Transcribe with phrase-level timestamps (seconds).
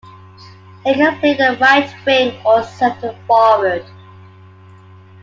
[0.83, 3.85] He can play at right wing or centre forward.